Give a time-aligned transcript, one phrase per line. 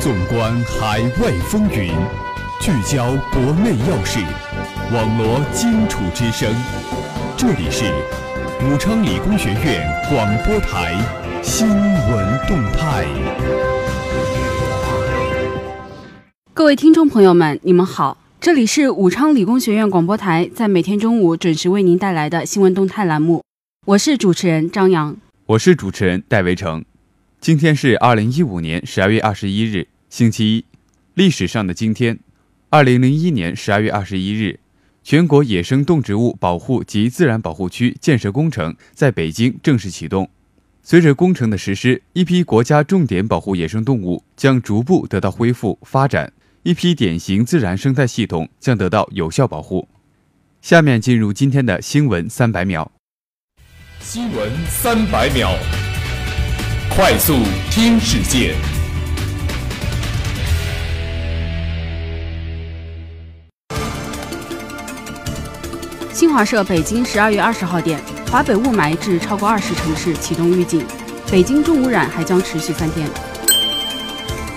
[0.00, 1.92] 纵观海外风云，
[2.58, 4.18] 聚焦国内要事，
[4.94, 6.50] 网罗荆楚之声。
[7.36, 7.84] 这里是
[8.64, 10.96] 武昌理工学院广播台
[11.42, 13.04] 新闻动态。
[16.54, 23.42] 各位听众朋友们，你们好，这里是武昌理工学院广播台，在每天中午准时为您带来的新闻动态栏目。
[23.84, 25.14] 我是主持人张扬，
[25.44, 26.82] 我是主持人戴维成。
[27.40, 30.64] 今天是二零一五年十二月二十一日，星期一。
[31.14, 32.18] 历史上的今天，
[32.68, 34.60] 二零零一年十二月二十一日，
[35.02, 40.28] 全国野生动植物保护及自然保护区建设工程在北京正式启动。
[40.82, 46.30] 随着工程的实施，一批国家重点保护野生动物将逐步得到恢复发展，
[46.62, 49.88] 一批典型自然生态系统将得到有效保护。
[50.60, 52.92] 下面进入今天的新闻三百秒。
[53.98, 55.54] 新闻三百秒。
[56.96, 57.36] 快速
[57.70, 58.52] 听世界。
[66.12, 70.84] 新华社北京十二月二十号电，华北雾霾至超过二十城市启动预警，
[71.30, 73.08] 北京重污染还将持续三天。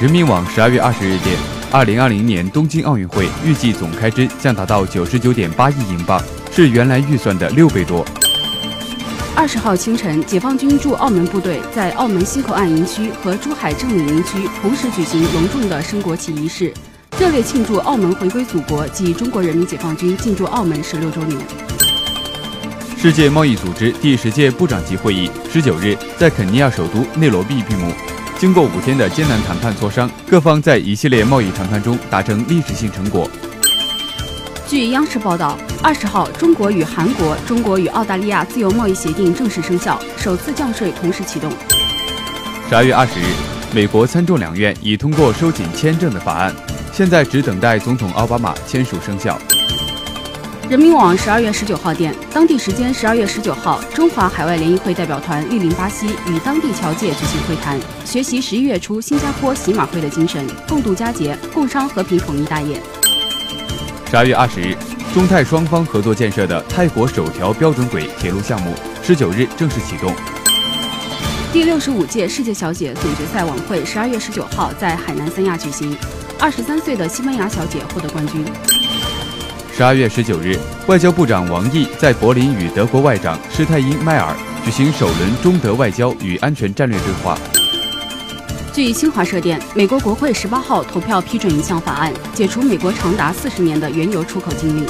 [0.00, 1.36] 人民网十二月二十日电，
[1.70, 8.04] 二零二零年东京奥运会预计总开支将达到九十九点八亿英镑，是原来预算的六倍多。
[9.34, 16.72] 二十号清晨，解放军驻澳门部队在澳门西口岸营区和珠海正午营区同时举行隆重的升国旗仪式，
[17.18, 21.40] 热烈庆祝澳门回归祖国及中国人民解放军进驻澳门十六周年。
[22.96, 27.90] 世界贸易组织第十届部长级会议十九日在肯尼亚首都内罗毕闭幕，
[28.38, 33.28] 经过五天的艰难谈判磋商，各方在一系列贸易谈判中达成历史性成果。
[34.72, 41.52] 据央视报道，二十号，中国与韩国、中国与澳大利亚自由贸易协定正式生效，首次降税同时启动。
[42.70, 43.24] 十二月二十日，
[43.74, 46.56] 美国参众两院已通过收紧签证的法案，
[46.90, 49.38] 现在只等待总统奥巴马签署生效。
[50.70, 62.80] 人民网十二月十九号电，当地时间十二月十九号，中华海外联谊会代表团莅临巴西，与当地侨界举行会谈，学习十一月初新加坡喜马会的精神，共度佳节，共商和平统一大业。
[64.12, 64.76] 十二月二十日，
[65.14, 70.14] 中泰双方合作建设的泰国首条标准轨铁路项目十九日正式启动。
[71.50, 75.96] 第六十五届世界小姐总决赛晚会十二月十九号在海南三亚举行，
[76.38, 78.44] 二十三岁的西班牙小姐获得冠军。
[79.74, 80.58] 十二月十九日，
[80.88, 87.38] 外交部长王毅在柏林与德国外长施泰因迈尔举行首轮中德外交与安全战略对话。
[88.74, 94.86] 据新华社电，美国国会十八号投票批准一项法案，解除美国长达四十年的原油出口禁令。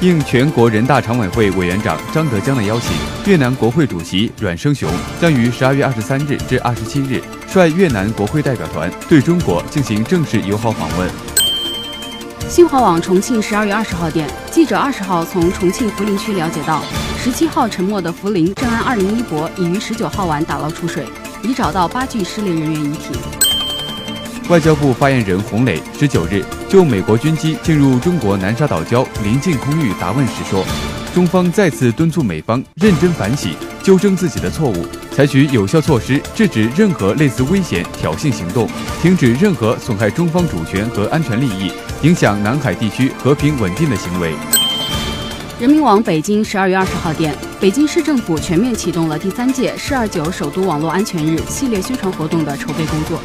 [0.00, 2.92] 应全国人大常委会委员长张德江的邀请，
[3.26, 4.88] 越南国会主席阮生雄
[5.20, 11.10] 将于十二月二十三日至二十七日率越南国会代表团对中国进行正式友好访问。
[12.48, 16.84] 新华网重庆十二月二十号电，记者二十号从重庆涪陵区了解到，
[17.18, 21.04] 十七号沉没的涪陵正安二零一博已于十九号晚打捞出水。
[21.44, 23.14] 已找到八具失联人员遗体。
[24.48, 30.64] 外交部发言人洪磊十九日就美国军机进入中国南沙岛礁临近空域答问时说，
[31.14, 38.68] 中方再次敦促美方认真反省、纠正自己的错误，采取有效措施制止任何类似危险挑衅行动，
[39.00, 41.72] 停止任何损害中方主权和安全利益、
[42.02, 44.34] 影响南海地区和平稳定的行为。
[45.64, 47.34] 人民网北京十二月二十号电。
[47.58, 53.18] 北京市政府全面启动了第三届“市二九”首都网络安全日系列宣传活动的筹备工作。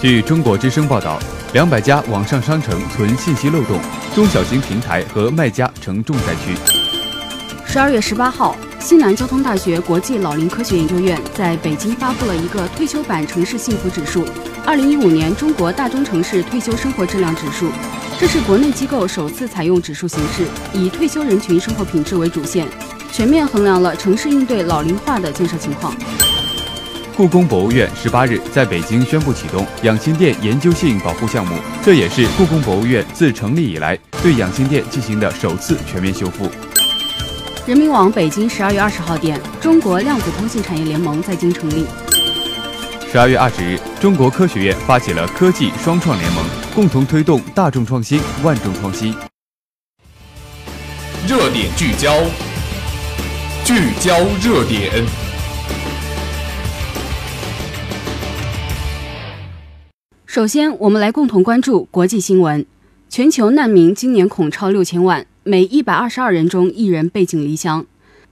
[0.00, 1.18] 据中国之声报道，
[1.52, 3.78] 两百家网上商城存信息漏洞，
[4.14, 6.56] 中小型平台和卖家成重灾区。
[7.66, 14.26] 十二月十八号，西南交通大学国际老龄科学研究院在北京发布了一个退休版城市幸福指数——
[14.64, 17.68] 二零一五年中国大中城市退休生活质量指数。
[18.18, 22.66] 这是国内机构首次采用指数形式，以退休人群生活品质为主线，
[23.12, 25.94] 全面衡量了城市应对老龄化的建设情况。
[27.14, 36.48] 故宫博物院十八日在北京宣布启动养心殿研究性保护项目，这也是故宫博物院自成立以来对养心殿进行的首次全面修复。
[37.66, 41.84] 人民网北京十二月二十号电，中国量子通信产业联盟在京成立。
[43.12, 46.44] 十二月二十日，中国科学院发起了科技双创联盟，
[46.76, 49.10] 共同推动大众创新、万众创新。
[51.26, 52.12] 热点聚焦，
[53.64, 54.14] 聚焦
[54.44, 55.02] 热点。
[60.26, 62.66] 首先，我们来共同关注国际新闻。
[63.08, 67.86] 全球难民今年恐超六千万，每一百二十二人中一人背井离乡。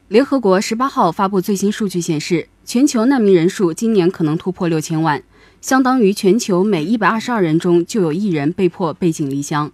[0.09, 5.23] 联合国十八号发布最新数据显示，全球难民人数今年可能突破六千万，
[5.65, 9.73] 相当于全球每一百二十二人中就有一人被迫背井离乡。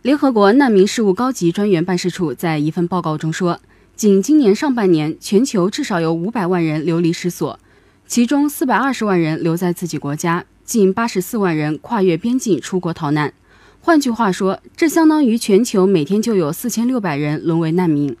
[0.00, 3.58] 联合国难民事务高级专员办事处在一份报告中说，
[3.96, 7.58] 仅今年上半年，全球至少有五百万人流离失所，
[8.06, 13.34] 其中四百二十万人留在自己国家，近八十四万人跨越边境出国逃难。
[13.80, 18.16] 换句话说，这相当于全球每天就有四千六百人沦为难民。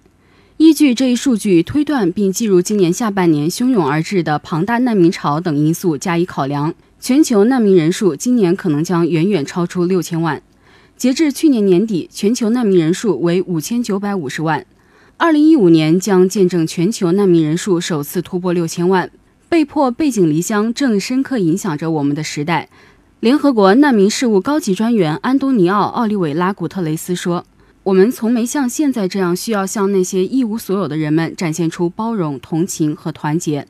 [0.62, 10.40] 依据这一数据推断，并计入今年下半年汹涌而至的庞大难民潮等因素加以考量，全球难民人数今年可能将远远超出六千万。
[10.96, 14.64] 截至去年年底，全球难民人数为五千九百五十万。
[15.16, 19.10] 二零一五年将见证全球难民人数首次突破六千万，
[19.48, 22.68] 被迫背井离乡正深刻影响着我们的时代。
[23.18, 27.44] 联合国难民事务高级专员安东尼奥·奥利维拉·古特雷斯说
[27.84, 33.66] ：“我们从没像现在这样需要向那些一无所有的人们展现出包容、同情和团结。”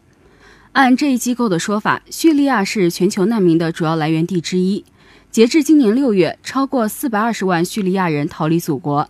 [0.73, 4.85] 按这一机构的说法，叙利亚是全球难民的主要来源地之一。
[5.31, 9.09] 截至今年六月，超过四百二十万叙利亚人逃离祖国，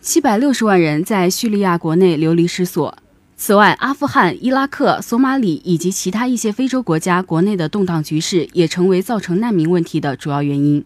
[0.00, 2.96] 七百六十万人在叙利亚国内流离失所。
[3.36, 10.84] 此外，阿富汗、伊拉克、索马里以及其他一些非洲国家国内的动荡局势，也成为造成难民问题的主要原因。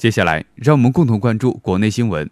[0.00, 2.30] 接下来，让我们共同关注国内新闻。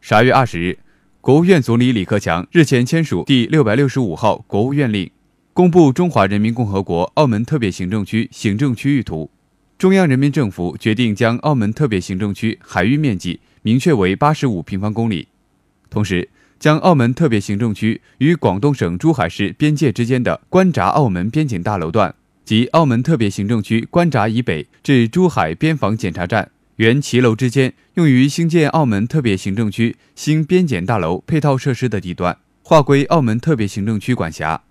[0.00, 0.80] 十二月二十日，
[1.20, 5.08] 国务院总理李克强日前签署第六百六十五号国务院令，
[5.52, 9.30] 公布《中华人民共和国澳门特别行政区行政区域图》。
[9.78, 15.28] 中央人民政府决定将澳门特别行政区海域面积明确为八十五平方公里。
[15.88, 22.12] 同时，将澳门特别行政区与广东省珠海市边界之间的关闸澳门边境大楼段
[22.44, 34.62] 及澳门特别行政区关闸以北至珠海边防检查站原骑楼之间用于兴建澳门特别行政区新边检大楼配套设施的地段，划归澳门特别行政区管辖。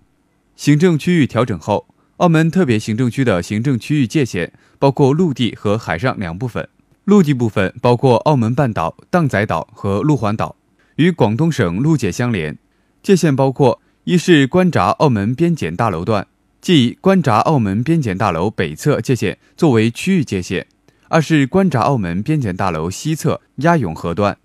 [0.56, 6.68] 行政区域调整后，澳门特别行政区的行政区域界限包括陆地和海上两部分。
[7.04, 10.56] 陆地部分包括澳门半岛、荡仔岛和路环岛。
[10.96, 12.58] 与广东省陆界相连，
[13.02, 16.26] 界限包括：一是关闸澳门边检大楼段，
[16.60, 20.64] 即关闸澳门边检大楼北侧界限作为区域界限；
[21.12, 24.38] 二是关闸澳门边检大楼西侧鸭涌河段。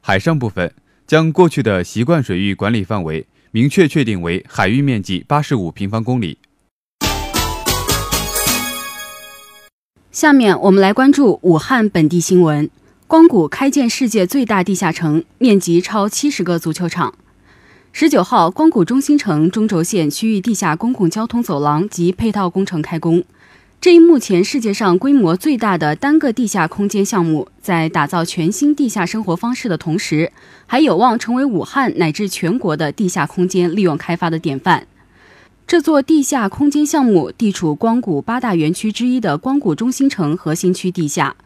[0.00, 0.72] 海上部分
[1.06, 6.38] 将过去的习惯水域管理范围明确确定为海域面积八十五平方公里。
[10.10, 12.70] 下面我们来关注武汉本地新闻。
[13.06, 17.12] 光谷开建世界最大地下城，面积超七十个足球场。
[17.92, 23.22] 十九号，光谷中心城中轴线区域地下公共交通走廊及配套工程开工。
[23.80, 30.32] 这一目前世界上规模最大的单个地下空间项目，在打造全新地下生活方式的同时，
[30.66, 34.88] 还有望成为武汉乃至全国的地下空间利用开发的典范。
[35.68, 41.36] 这座地下空间项目地处光谷八大园区之一的光谷中心城核心区地下。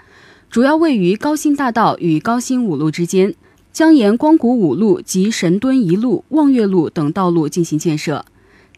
[0.49, 3.35] 主要位于高新大道与高新五路之间，
[3.73, 8.25] 将沿光谷五路及神墩一路、望月路等道路进行建设。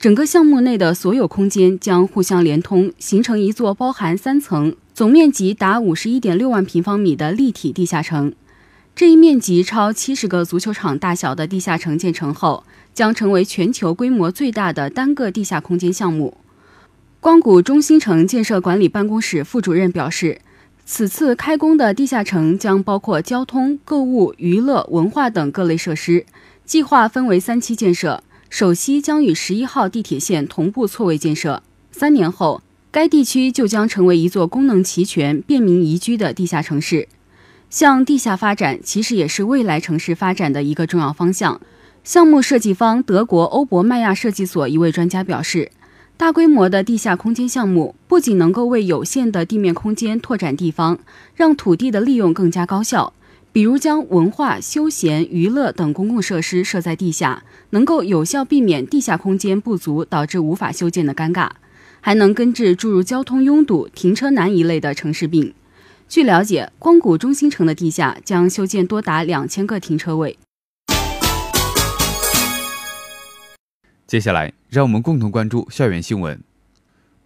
[0.03, 8.35] 整个项目内的所有空间将互相连通，形成一座包含三层、总面积达五十一点六万平方米的立体地下城。
[8.97, 16.37] 这一面积超七十个足球场大小的地下城建成后，将成为全球规模最大的单个地下空间项目。
[17.21, 20.41] 光谷中心城建设管理办公室副主任表示。
[20.85, 26.27] 此次开工的地下城将包括交通、购物、娱乐、文化等各类设施，
[26.65, 28.25] 计划分为三期建设。
[28.53, 37.09] 首期将与十一号地铁线同步错位建设，三年后，该地区就将成为一座功能齐全、便民宜居的地下城市。
[37.71, 41.59] 向地下发展其实也是未来城市发展的一个重要方向。
[42.05, 45.71] 项目设计方德国欧博迈亚设计所一位专家表示。
[46.19, 50.99] 大规模的地下空间项目不仅能够为有限的地面空间拓展地方，
[51.35, 53.15] 让土地的利用更加高效。
[53.53, 61.51] 比如将文化、休闲、娱乐等公共设施设在地下，能够有效避免地下空间不足导致无法修建的尴尬，
[62.01, 65.53] 还能根治诸如交通拥堵、停车难一类的城市病。
[66.09, 70.39] 据了解，光谷中心城的地下将修建多达两千个停车位。
[74.07, 76.41] 接下来，让我们共同关注校园新闻。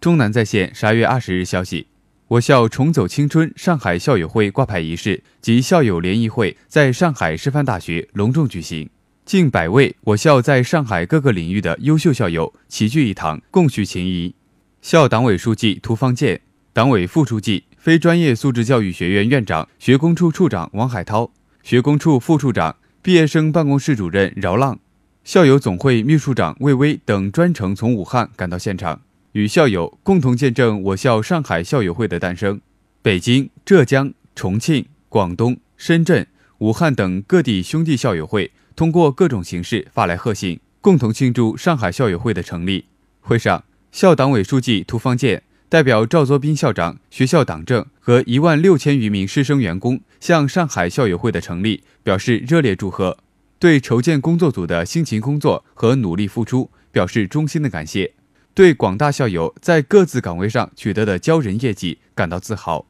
[0.01, 1.87] 中南在线十二月二十日消息，
[2.29, 8.89] 我校重走青春上海校友会挂牌仪式及校友联谊会在上海师范大学隆重举行，
[9.23, 14.35] 近百位我校在上海各个领域的优秀校友齐聚一堂，共叙情谊。
[14.81, 16.41] 校党委书记涂方健、
[16.73, 21.31] 党委副书记、非专业素质教育学院院长、学工处处长王海涛、
[21.63, 22.75] 学工处副处长。
[23.01, 24.77] 毕业生办公室主任饶浪、
[25.23, 28.99] 校友总会秘书长魏巍等专程从武汉赶到现场，
[29.37, 32.59] 与校友共同见证我校上海校友会的诞生。
[33.03, 36.25] 北京、浙江、重庆、广东、深圳、
[36.57, 42.85] 武汉等各地兄弟校友会通过各种形式发来贺信，共同庆祝上海校友会的成立。
[43.21, 45.43] 会上，校党委书记涂方健。
[45.69, 53.19] 代表赵作斌校长、学校党政和一万六千余名师生员工向上海校友会的成立表示热烈祝贺，
[53.59, 58.13] 对筹建工作组的辛勤工作和努力付出表示衷心的感谢，
[58.57, 62.87] 对广大校友在各自岗位上取得的骄人业绩感到自豪。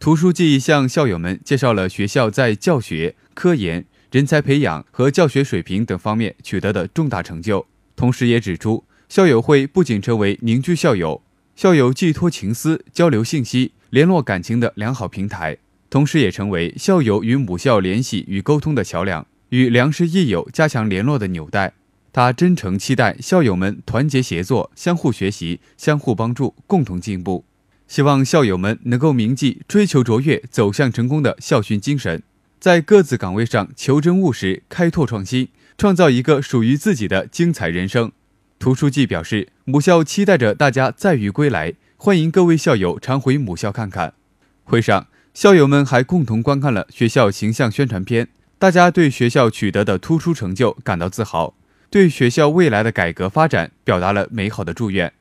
[0.00, 11.22] 涂书记向校友们介绍了学校在教学、科研、人才培养和教学水平等方面取得的重大成就，同时也指出，校友会不仅成为凝聚校友。
[11.54, 21.74] 校友寄托情思、交流信息、联络感情的良好平台，同时也成为校友与母校联系与沟通的桥梁，与良师益友加强联络的纽带。
[22.14, 27.44] 他真诚期待校友们团结协作、相互学习、相互帮助、共同进步，
[27.88, 32.22] 希望校友们能够铭记追求卓越、走向成功的校训精神，
[32.60, 38.12] 在各自岗位上求真务实、开拓创新，创造一个属于自己的精彩人生。
[38.60, 44.14] 涂书记表示，母校期待着大家载誉归来，欢迎各位校友常回母校看看。
[44.62, 48.28] 会上，校友们还共同观看了学校形象宣传片，
[48.60, 51.54] 大家对学校取得的突出成就感到自豪，
[51.90, 55.12] 对学校未来的改革发展表达了美好的祝愿。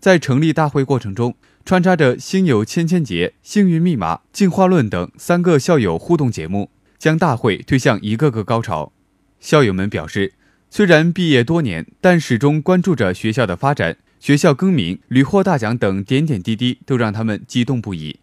[0.00, 1.34] 在成立大会过程中，
[1.64, 8.92] 穿插着“心有千千结”“幸运密码”“进化论”等三个校友互动节目，将大会推向一个个高潮。
[9.40, 10.34] 校友们表示。
[10.70, 13.96] 虽然毕业多年，但始终关注着学校的发展。
[14.20, 18.18] 学校更名、屡获大奖等点点滴滴，都让他们激动不已。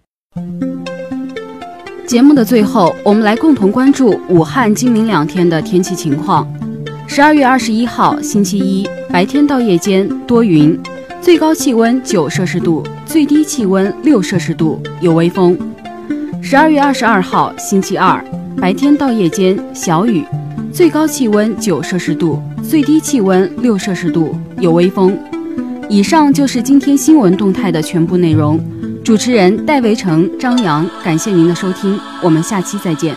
[2.06, 6.48] 节目的最后，我们来共同关注武汉今明两天的天气情况。
[7.08, 10.78] 十二月二十一号，星期一，白天到夜间多云，
[11.22, 15.58] 最高气温九摄氏度，最低气温六摄氏度，有微风。
[16.42, 18.24] 十二月二十二号，星期二，
[18.58, 20.26] 白天到夜间小雨。
[20.74, 25.18] 最高气温九摄氏度，最低气温六摄氏度，有微风。
[25.88, 28.60] 以上就是今天新闻动态的全部内容。
[29.04, 33.16] 主持人戴维成、张扬，感谢您的收听，我们下期再见。